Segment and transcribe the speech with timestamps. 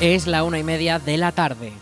[0.00, 1.72] Es la una y media de la tarde.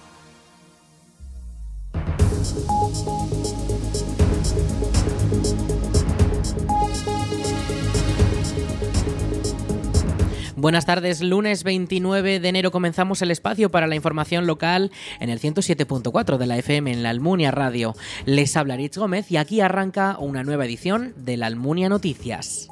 [10.56, 14.90] Buenas tardes, lunes 29 de enero comenzamos el espacio para la información local
[15.20, 17.94] en el 107.4 de la FM en la Almunia Radio.
[18.24, 22.70] Les habla Rich Gómez y aquí arranca una nueva edición de la Almunia Noticias.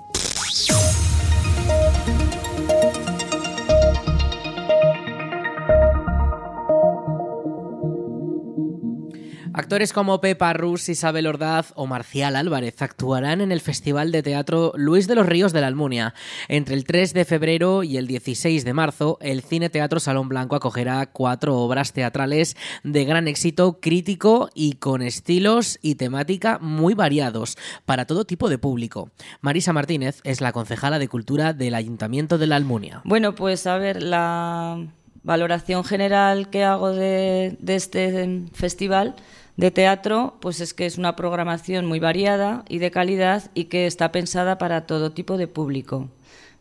[9.64, 14.74] Actores como Pepa Rus, Isabel Ordaz o Marcial Álvarez actuarán en el Festival de Teatro
[14.76, 16.12] Luis de los Ríos de la Almunia.
[16.48, 20.54] Entre el 3 de febrero y el 16 de marzo, el Cine Teatro Salón Blanco
[20.54, 27.56] acogerá cuatro obras teatrales de gran éxito crítico y con estilos y temática muy variados
[27.86, 29.08] para todo tipo de público.
[29.40, 33.00] Marisa Martínez es la concejala de Cultura del Ayuntamiento de la Almunia.
[33.04, 34.86] Bueno, pues a ver, la
[35.22, 39.16] valoración general que hago de, de este festival
[39.56, 43.86] de teatro, pues es que es una programación muy variada y de calidad y que
[43.86, 46.08] está pensada para todo tipo de público.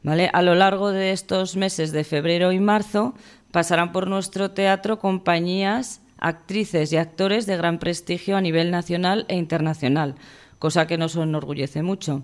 [0.04, 0.30] ¿vale?
[0.34, 3.16] A lo largo de estos meses de febrero y marzo
[3.52, 9.36] pasarán por nuestro teatro compañías, actrices y actores de gran prestigio a nivel nacional e
[9.36, 10.16] internacional,
[10.60, 12.22] cosa que nos enorgullece mucho.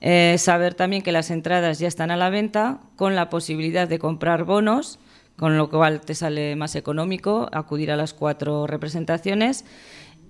[0.00, 4.00] Eh, saber también que las entradas ya están a la venta con la posibilidad de
[4.00, 4.98] comprar bonos
[5.36, 9.64] con lo cual te sale más económico acudir a las cuatro representaciones.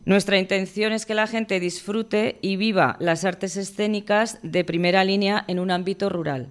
[0.05, 5.44] Nuestra intención es que la gente disfrute y viva las artes escénicas de primera línea
[5.47, 6.48] en un ámbito rural.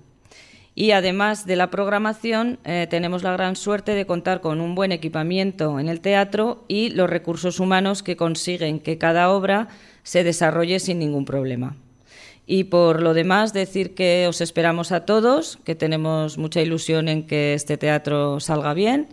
[0.74, 4.94] Y además de la programación, eh, tenemos la gran suerte de contar con un buen
[4.94, 9.68] equipamiento en el teatro y los recursos humanos que consiguen que cada obra
[10.04, 11.76] se desarrolle sin ningún problema.
[12.52, 17.26] Y por lo demás, decir que os esperamos a todos, que tenemos mucha ilusión en
[17.26, 19.08] que este teatro salga bien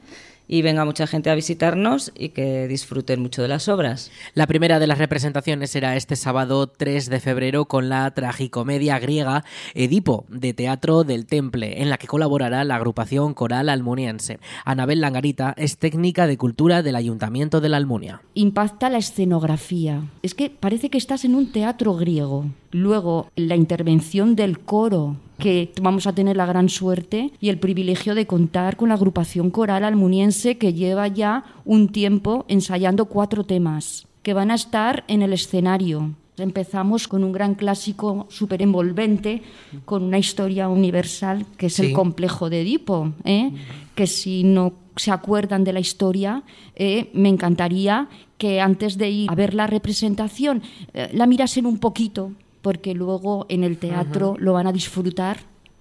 [0.48, 4.10] y venga mucha gente a visitarnos y que disfruten mucho de las obras.
[4.34, 9.44] La primera de las representaciones será este sábado 3 de febrero con la tragicomedia griega
[9.74, 14.40] Edipo de Teatro del Temple, en la que colaborará la agrupación coral almuniense.
[14.64, 18.22] Anabel Langarita es técnica de cultura del Ayuntamiento de la Almunia.
[18.34, 20.02] Impacta la escenografía.
[20.22, 22.46] Es que parece que estás en un teatro griego.
[22.70, 28.14] Luego, la intervención del coro que vamos a tener la gran suerte y el privilegio
[28.14, 34.06] de contar con la agrupación coral almuniense que lleva ya un tiempo ensayando cuatro temas
[34.22, 36.10] que van a estar en el escenario.
[36.36, 39.42] Empezamos con un gran clásico súper envolvente,
[39.84, 43.52] con una historia universal que es el complejo de Edipo, ¿eh?
[43.94, 46.42] que si no se acuerdan de la historia,
[46.74, 50.62] eh, me encantaría que antes de ir a ver la representación
[50.94, 52.32] eh, la mirasen un poquito,
[52.62, 55.38] porque luego en el teatro lo van a disfrutar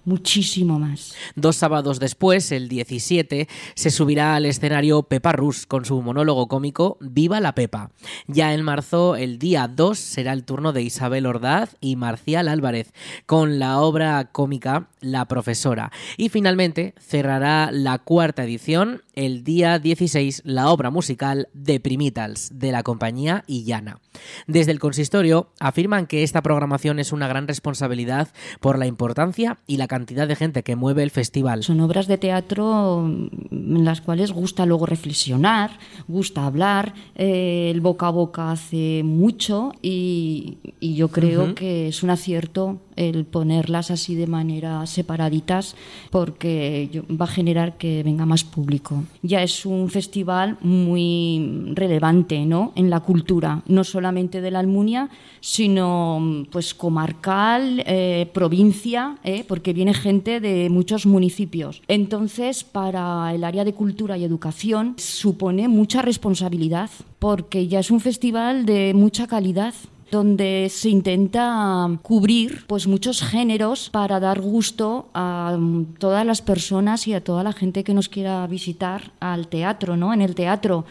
[0.08, 1.14] muchísimo más.
[1.36, 6.96] Dos sábados después, el 17, se subirá al escenario Pepa Rus con su monólogo cómico
[7.00, 7.90] Viva la Pepa.
[8.26, 12.92] Ya en marzo, el día 2, será el turno de Isabel Ordaz y Marcial Álvarez
[13.26, 15.92] con la obra cómica La Profesora.
[16.16, 22.70] Y finalmente cerrará la cuarta edición el día 16 la obra musical de Primitals de
[22.70, 23.98] la compañía Illana.
[24.46, 28.28] Desde el consistorio afirman que esta programación es una gran responsabilidad
[28.60, 31.64] por la importancia y la cantidad de gente que mueve el festival.
[31.64, 38.06] Son obras de teatro en las cuales gusta luego reflexionar, gusta hablar, eh, el boca
[38.06, 44.26] a boca hace mucho y, yo creo que es un acierto el ponerlas así de
[44.26, 45.76] manera separaditas
[46.10, 49.04] porque va a generar que venga más público.
[49.22, 52.72] Ya es un festival muy relevante ¿no?
[52.74, 55.08] en la cultura, no solamente de la Almunia,
[55.40, 59.44] sino pues comarcal, eh, provincia, ¿eh?
[59.46, 61.82] porque viene gente de muchos municipios.
[61.88, 68.00] Entonces, para el área de cultura y educación supone mucha responsabilidad porque ya es un
[68.00, 69.74] festival de mucha calidad
[70.10, 77.06] donde se intenta cubrir pues muchos géneros para dar gusto a mm, todas las personas
[77.06, 80.12] y a toda la gente que nos quiera visitar al teatro, ¿no?
[80.12, 80.84] En el teatro.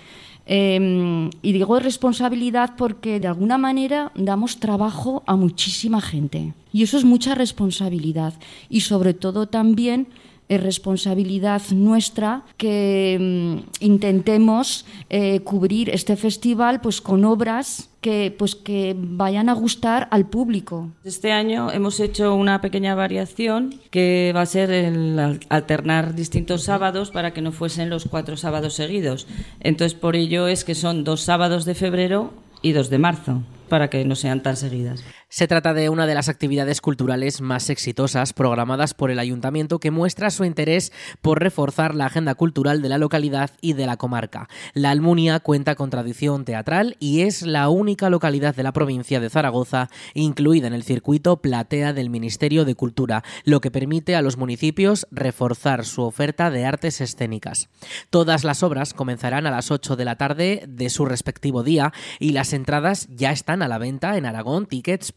[0.50, 6.54] Em, y digo responsabilidad porque de alguna manera damos trabajo a muchísima gente.
[6.72, 8.34] Y eso es mucha responsabilidad.
[8.70, 10.08] Y sobre todo también
[10.50, 18.56] es responsabilidad nuestra que mm, intentemos eh, cubrir este festival pues con obras que pues
[18.56, 20.92] que vayan a gustar al público.
[21.04, 27.12] Este año hemos hecho una pequeña variación que va a ser el alternar distintos sábados
[27.12, 29.28] para que no fuesen los cuatro sábados seguidos.
[29.60, 32.32] Entonces por ello es que son dos sábados de febrero
[32.62, 35.04] y dos de marzo para que no sean tan seguidas.
[35.30, 39.92] Se trata de una de las actividades culturales más exitosas programadas por el ayuntamiento que
[39.92, 44.48] muestra su interés por reforzar la agenda cultural de la localidad y de la comarca.
[44.74, 49.30] La Almunia cuenta con tradición teatral y es la única localidad de la provincia de
[49.30, 54.38] Zaragoza incluida en el circuito Platea del Ministerio de Cultura, lo que permite a los
[54.38, 57.68] municipios reforzar su oferta de artes escénicas.
[58.10, 62.32] Todas las obras comenzarán a las 8 de la tarde de su respectivo día y
[62.32, 65.17] las entradas ya están a la venta en Aragón Tickets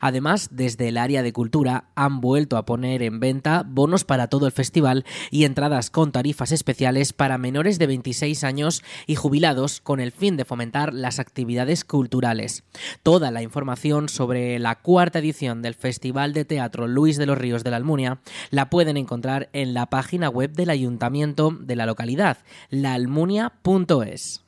[0.00, 4.46] Además, desde el área de cultura han vuelto a poner en venta bonos para todo
[4.46, 10.00] el festival y entradas con tarifas especiales para menores de 26 años y jubilados con
[10.00, 12.64] el fin de fomentar las actividades culturales.
[13.02, 17.64] Toda la información sobre la cuarta edición del Festival de Teatro Luis de los Ríos
[17.64, 18.20] de la Almunia
[18.50, 22.38] la pueden encontrar en la página web del ayuntamiento de la localidad,
[22.70, 24.45] laalmunia.es.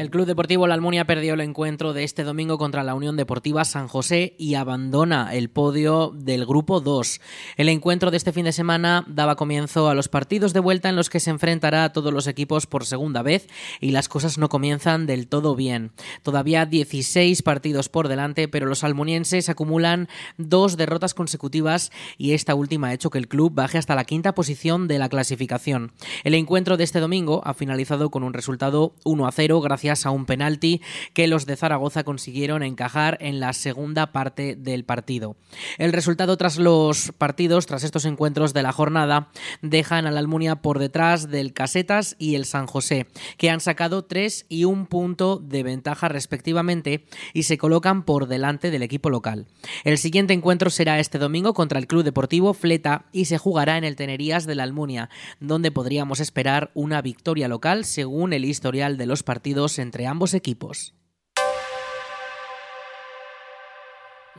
[0.00, 3.66] El Club Deportivo La Almunia perdió el encuentro de este domingo contra la Unión Deportiva
[3.66, 7.20] San José y abandona el podio del Grupo 2.
[7.58, 10.96] El encuentro de este fin de semana daba comienzo a los partidos de vuelta en
[10.96, 13.46] los que se enfrentará a todos los equipos por segunda vez
[13.78, 15.92] y las cosas no comienzan del todo bien.
[16.22, 20.08] Todavía 16 partidos por delante, pero los almunienses acumulan
[20.38, 24.34] dos derrotas consecutivas y esta última ha hecho que el club baje hasta la quinta
[24.34, 25.92] posición de la clasificación.
[26.24, 30.10] El encuentro de este domingo ha finalizado con un resultado 1 a 0 gracias a
[30.10, 30.80] un penalti
[31.14, 35.36] que los de Zaragoza consiguieron encajar en la segunda parte del partido.
[35.78, 39.30] El resultado tras los partidos, tras estos encuentros de la jornada,
[39.62, 43.06] dejan a la Almunia por detrás del Casetas y el San José,
[43.36, 47.04] que han sacado tres y un punto de ventaja respectivamente
[47.34, 49.46] y se colocan por delante del equipo local.
[49.84, 53.84] El siguiente encuentro será este domingo contra el Club Deportivo Fleta y se jugará en
[53.84, 55.10] el Tenerías de la Almunia,
[55.40, 60.94] donde podríamos esperar una victoria local según el historial de los partidos entre ambos equipos.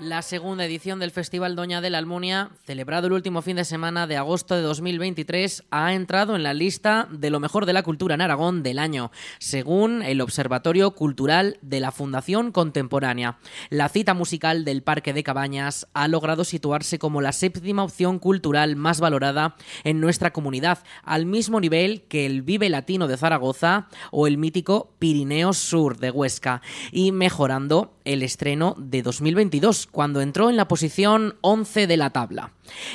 [0.01, 4.07] La segunda edición del Festival Doña de la Almunia, celebrado el último fin de semana
[4.07, 8.15] de agosto de 2023, ha entrado en la lista de lo mejor de la cultura
[8.15, 13.37] en Aragón del año, según el Observatorio Cultural de la Fundación Contemporánea.
[13.69, 18.75] La cita musical del Parque de Cabañas ha logrado situarse como la séptima opción cultural
[18.75, 24.25] más valorada en nuestra comunidad, al mismo nivel que el Vive Latino de Zaragoza o
[24.25, 30.57] el mítico Pirineo Sur de Huesca, y mejorando el estreno de 2022 cuando entró en
[30.57, 32.51] la posición 11 de la tabla.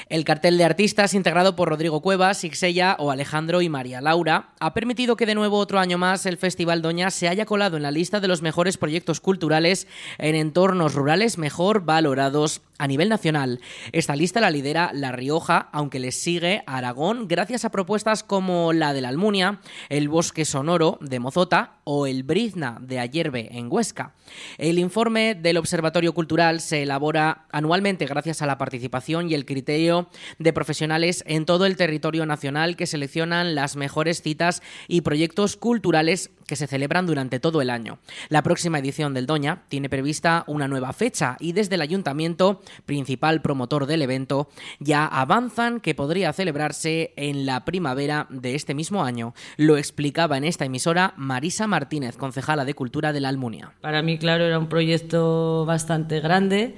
[0.08, 4.74] El cartel de artistas integrado por Rodrigo Cuevas, Ixella o Alejandro y María Laura ha
[4.74, 7.90] permitido que de nuevo otro año más el Festival Doña se haya colado en la
[7.90, 9.86] lista de los mejores proyectos culturales
[10.18, 13.60] en entornos rurales mejor valorados a nivel nacional.
[13.92, 18.92] Esta lista la lidera La Rioja, aunque le sigue Aragón gracias a propuestas como la
[18.92, 24.12] de la Almunia, el Bosque Sonoro de Mozota o el Brizna de Ayerbe en Huesca.
[24.58, 30.08] El informe del Observatorio Cultural se elabora anualmente gracias a la participación y el criterio
[30.38, 36.30] de profesionales en todo el territorio nacional que seleccionan las mejores citas y proyectos culturales
[36.46, 37.98] que se celebran durante todo el año.
[38.28, 43.42] La próxima edición del Doña tiene prevista una nueva fecha y desde el ayuntamiento, principal
[43.42, 44.48] promotor del evento,
[44.78, 49.34] ya avanzan que podría celebrarse en la primavera de este mismo año.
[49.56, 53.72] Lo explicaba en esta emisora Marisa Martínez, concejala de Cultura de la Almunia.
[53.80, 56.74] Para mí, claro, era un proyecto bastante grande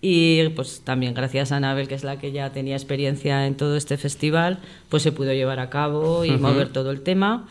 [0.00, 3.76] y pues también gracias a Anabel, que es la que ya tenía experiencia en todo
[3.76, 7.46] este festival, pues se pudo llevar a cabo y mover todo el tema.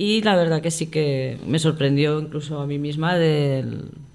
[0.00, 3.64] Y la verdad que sí que me sorprendió incluso a mí misma de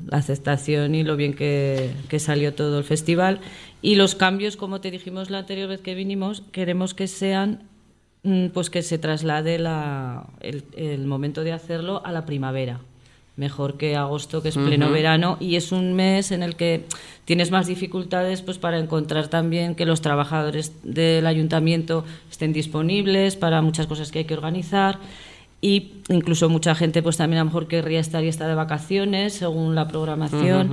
[0.07, 3.41] la aceptación y lo bien que, que, salió todo el festival.
[3.81, 7.63] Y los cambios, como te dijimos la anterior vez que vinimos, queremos que sean,
[8.23, 12.79] mm, pues que se traslade la, el, el momento de hacerlo a la primavera.
[13.35, 16.85] Mejor que agosto, que es pleno verano, y es un mes en el que
[17.25, 23.61] tienes más dificultades pues para encontrar también que los trabajadores del ayuntamiento estén disponibles para
[23.63, 24.99] muchas cosas que hay que organizar
[25.63, 29.33] y incluso mucha gente pues también a lo mejor querría estar y estar de vacaciones
[29.33, 30.69] según la programación.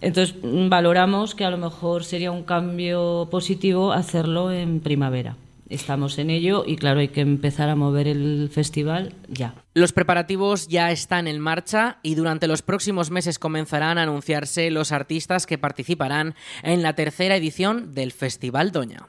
[0.00, 5.36] Entonces mm, valoramos que a lo mejor sería un cambio positivo hacerlo en primavera.
[5.70, 9.54] Estamos en ello y claro, hay que empezar a mover el festival ya.
[9.74, 14.90] Los preparativos ya están en marcha y durante los próximos meses comenzarán a anunciarse los
[14.90, 16.34] artistas que participarán
[16.64, 19.06] en la tercera edición del Festival Doña.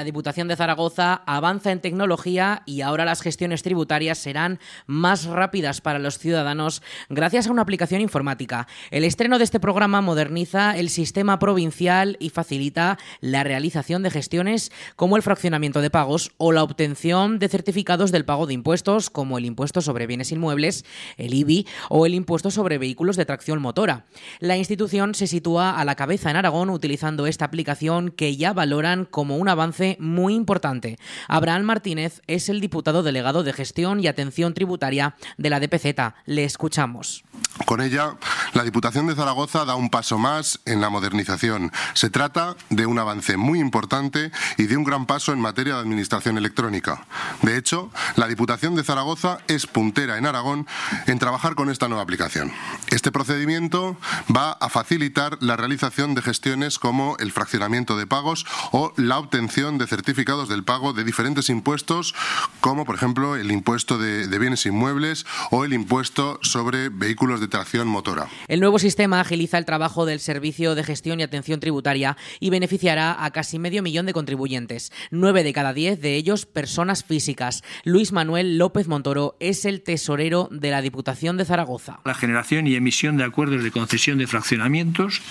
[0.00, 5.82] La Diputación de Zaragoza avanza en tecnología y ahora las gestiones tributarias serán más rápidas
[5.82, 6.80] para los ciudadanos
[7.10, 8.66] gracias a una aplicación informática.
[8.90, 14.72] El estreno de este programa moderniza el sistema provincial y facilita la realización de gestiones
[14.96, 19.36] como el fraccionamiento de pagos o la obtención de certificados del pago de impuestos como
[19.36, 20.86] el impuesto sobre bienes inmuebles,
[21.18, 24.06] el IBI o el impuesto sobre vehículos de tracción motora.
[24.38, 29.04] La institución se sitúa a la cabeza en Aragón utilizando esta aplicación que ya valoran
[29.04, 30.98] como un avance muy importante.
[31.28, 36.14] Abraham Martínez es el diputado delegado de Gestión y Atención Tributaria de la DPZ.
[36.26, 37.24] Le escuchamos.
[37.66, 38.16] Con ella,
[38.54, 41.72] la Diputación de Zaragoza da un paso más en la modernización.
[41.94, 45.80] Se trata de un avance muy importante y de un gran paso en materia de
[45.80, 47.06] administración electrónica.
[47.42, 50.66] De hecho, la Diputación de Zaragoza es puntera en Aragón
[51.06, 52.52] en trabajar con esta nueva aplicación.
[52.88, 53.96] Este procedimiento
[54.34, 59.78] va a facilitar la realización de gestiones como el fraccionamiento de pagos o la obtención
[59.80, 62.14] de certificados del pago de diferentes impuestos,
[62.60, 67.48] como por ejemplo el impuesto de, de bienes inmuebles o el impuesto sobre vehículos de
[67.48, 68.28] tracción motora.
[68.46, 73.24] El nuevo sistema agiliza el trabajo del Servicio de Gestión y Atención Tributaria y beneficiará
[73.24, 77.64] a casi medio millón de contribuyentes, nueve de cada diez de ellos personas físicas.
[77.84, 82.00] Luis Manuel López Montoro es el tesorero de la Diputación de Zaragoza.
[82.04, 85.22] La generación y emisión de acuerdos de concesión de fraccionamientos,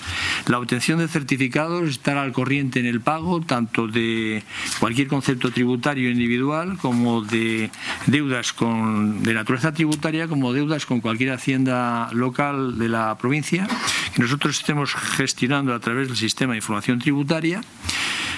[0.48, 4.39] la obtención de certificados, estar al corriente en el pago tanto de
[4.78, 7.70] cualquier concepto tributario individual como de
[8.06, 13.66] deudas con, de naturaleza tributaria como deudas con cualquier hacienda local de la provincia
[14.14, 17.60] que nosotros estemos gestionando a través del sistema de información tributaria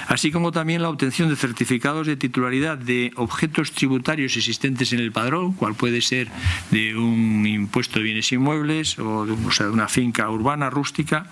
[0.08, 5.12] así como también la obtención de certificados de titularidad de objetos tributarios existentes en el
[5.12, 6.28] padrón, cual puede ser
[6.70, 11.26] de un impuesto de bienes inmuebles o de, una finca urbana rústica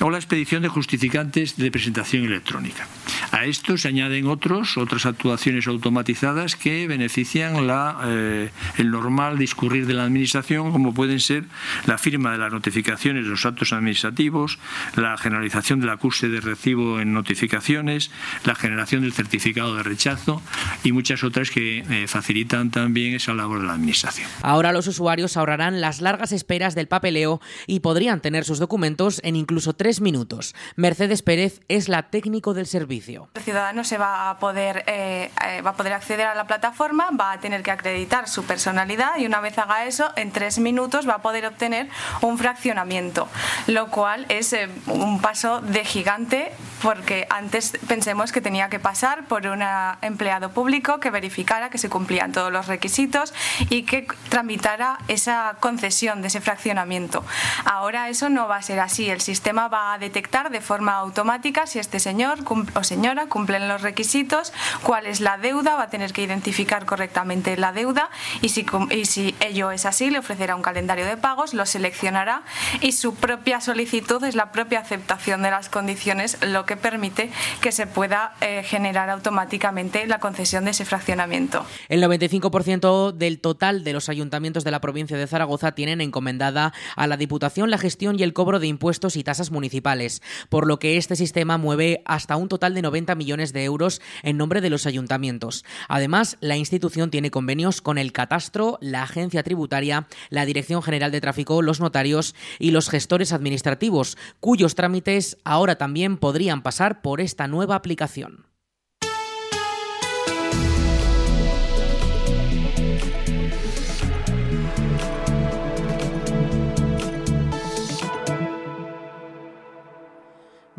[0.00, 2.86] o la expedición de justificantes de presentación electrónica.
[3.32, 7.56] A esto se añaden otros, otras actuaciones automatizadas que benefician
[8.04, 11.44] eh, el normal discurrir de la Administración, como pueden ser
[11.86, 14.58] la firma de las notificaciones de los actos administrativos,
[14.96, 18.10] la generalización del acuse de recibo en notificaciones,
[18.44, 20.42] la generación del certificado de rechazo
[20.82, 24.28] y muchas otras que eh, facilitan también esa labor de la Administración.
[24.42, 29.36] Ahora los usuarios ahorrarán las largas esperas del papeleo y podrían tener sus documentos en
[29.36, 30.54] incluso tres minutos.
[30.76, 33.17] Mercedes Pérez es la técnico del servicio.
[33.34, 37.10] El ciudadano se va a poder eh, eh, va a poder acceder a la plataforma,
[37.10, 41.08] va a tener que acreditar su personalidad y una vez haga eso, en tres minutos
[41.08, 41.88] va a poder obtener
[42.20, 43.28] un fraccionamiento,
[43.66, 49.24] lo cual es eh, un paso de gigante porque antes pensemos que tenía que pasar
[49.24, 49.64] por un
[50.00, 53.34] empleado público que verificara que se cumplían todos los requisitos
[53.68, 57.24] y que tramitara esa concesión de ese fraccionamiento.
[57.64, 61.66] Ahora eso no va a ser así, el sistema va a detectar de forma automática
[61.66, 62.38] si este señor
[62.74, 67.56] o señora cumplen los requisitos, cuál es la deuda, va a tener que identificar correctamente
[67.56, 68.10] la deuda
[68.42, 72.42] y si, y si ello es así, le ofrecerá un calendario de pagos, lo seleccionará
[72.80, 77.72] y su propia solicitud es la propia aceptación de las condiciones, lo que permite que
[77.72, 81.64] se pueda eh, generar automáticamente la concesión de ese fraccionamiento.
[81.88, 87.06] El 95% del total de los ayuntamientos de la provincia de Zaragoza tienen encomendada a
[87.06, 90.96] la Diputación la gestión y el cobro de impuestos y tasas municipales, por lo que
[90.96, 94.86] este sistema mueve hasta un total de 90 millones de euros en nombre de los
[94.86, 95.64] ayuntamientos.
[95.88, 101.20] Además, la institución tiene convenios con el Catastro, la Agencia Tributaria, la Dirección General de
[101.20, 107.46] Tráfico, los notarios y los gestores administrativos, cuyos trámites ahora también podrían pasar por esta
[107.46, 108.46] nueva aplicación.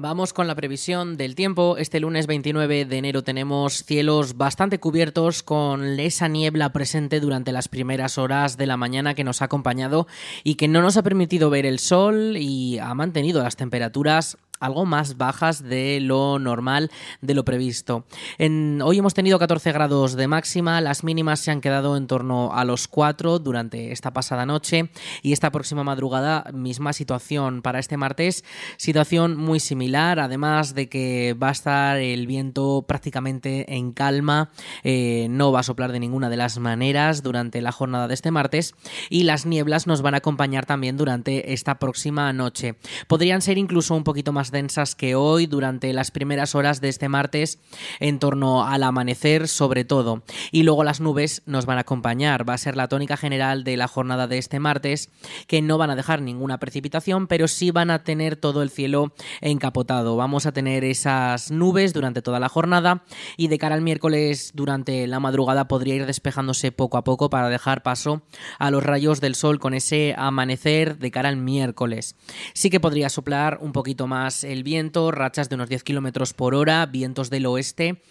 [0.01, 1.75] Vamos con la previsión del tiempo.
[1.77, 7.68] Este lunes 29 de enero tenemos cielos bastante cubiertos con esa niebla presente durante las
[7.68, 10.08] primeras horas de la mañana que nos ha acompañado
[10.46, 14.85] y que no nos ha permitido ver el sol y ha mantenido las temperaturas algo
[14.85, 18.05] más bajas de lo normal, de lo previsto.
[18.37, 22.65] Hoy hemos tenido 14 grados de máxima, las mínimas se han quedado en torno a
[22.65, 24.89] los 4 durante esta pasada noche
[25.21, 28.43] y esta próxima madrugada misma situación para este martes,
[28.77, 34.51] situación muy similar, además de que va a estar el viento prácticamente en calma,
[34.83, 38.31] eh, no va a soplar de ninguna de las maneras durante la jornada de este
[38.31, 38.75] martes
[39.09, 42.75] y las nieblas nos van a acompañar también durante esta próxima noche.
[43.07, 47.10] Podrían ser incluso un poquito más densas que hoy durante las primeras horas de este
[47.10, 47.60] martes
[48.00, 50.24] en torno al amanecer sobre todo.
[50.51, 52.48] Y luego las nubes nos van a acompañar.
[52.48, 55.10] Va a ser la tónica general de la jornada de este martes
[55.48, 59.13] que no van a dejar ninguna precipitación pero sí van a tener todo el cielo
[59.41, 60.15] encapotado.
[60.15, 63.03] Vamos a tener esas nubes durante toda la jornada
[63.38, 67.50] y de cara al miércoles durante la madrugada podría ir despejándose poco a poco para
[67.50, 68.22] dejar paso
[68.58, 72.15] a los rayos del sol con ese amanecer de cara al miércoles.
[72.53, 76.55] Sí que podría soplar un poquito más el viento, rachas de unos 10 kilómetros por
[76.55, 78.01] hora, vientos del oeste,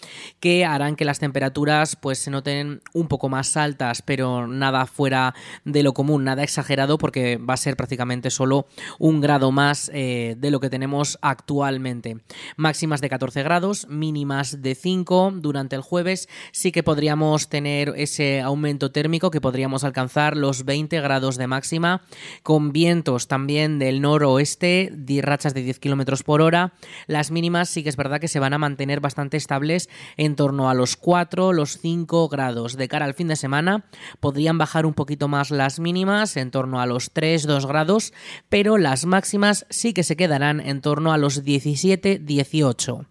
[0.41, 5.35] que harán que las temperaturas pues se noten un poco más altas, pero nada fuera
[5.65, 8.67] de lo común, nada exagerado, porque va a ser prácticamente solo
[8.99, 12.19] un grado más eh, de lo que tenemos actualmente.
[12.57, 16.29] Máximas de 14 grados, mínimas de 5 durante el jueves.
[16.53, 22.03] Sí que podríamos tener ese aumento térmico que podríamos alcanzar los 20 grados de máxima,
[22.43, 26.73] con vientos también del noroeste, rachas de 10 kilómetros por hora.
[27.07, 30.69] Las mínimas sí que es verdad que se van a mantener bastante estables en torno
[30.71, 32.77] a los 4, los 5 grados.
[32.77, 33.85] De cara al fin de semana
[34.21, 38.13] podrían bajar un poquito más las mínimas, en torno a los 3, 2 grados,
[38.49, 43.07] pero las máximas sí que se quedarán en torno a los 17, 18.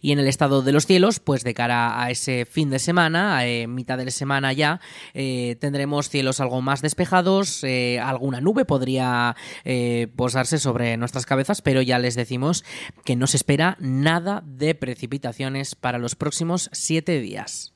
[0.00, 3.36] Y en el estado de los cielos, pues de cara a ese fin de semana,
[3.36, 4.80] a eh, mitad de la semana ya,
[5.14, 9.36] eh, tendremos cielos algo más despejados, eh, alguna nube podría
[10.16, 12.64] posarse sobre nuestras cabezas, pero ya les decimos
[13.04, 17.75] que no se espera nada de precipitaciones para los próximos siete días.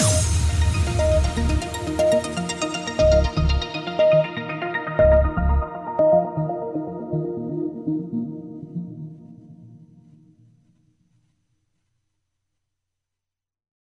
[0.00, 0.29] Tchau.